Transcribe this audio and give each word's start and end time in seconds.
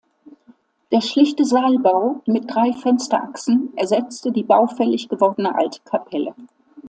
Der 0.91 0.99
schlichte 1.01 1.45
Saalbau 1.45 2.21
mit 2.25 2.45
drei 2.49 2.73
Fensterachsen 2.73 3.71
ersetzte 3.77 4.31
die 4.31 4.41
baufällig 4.41 5.09
gewordene 5.09 5.53
alte 5.53 5.79
Kapelle. 5.85 6.33